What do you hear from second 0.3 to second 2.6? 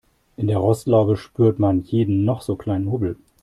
In der Rostlaube spürt man jeden noch so